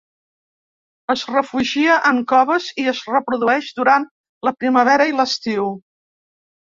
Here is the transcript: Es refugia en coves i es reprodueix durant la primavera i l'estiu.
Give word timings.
Es 1.13 1.25
refugia 1.33 1.97
en 2.11 2.21
coves 2.31 2.69
i 2.83 2.85
es 2.91 3.01
reprodueix 3.15 3.67
durant 3.81 4.07
la 4.49 4.55
primavera 4.65 5.07
i 5.11 5.15
l'estiu. 5.19 5.69